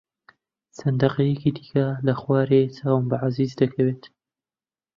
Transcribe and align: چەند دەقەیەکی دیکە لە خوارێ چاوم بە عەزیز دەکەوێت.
چەند 0.77 0.97
دەقەیەکی 1.01 1.53
دیکە 1.57 1.85
لە 2.05 2.13
خوارێ 2.21 2.61
چاوم 2.77 3.05
بە 3.09 3.17
عەزیز 3.23 3.51
دەکەوێت. 3.61 4.03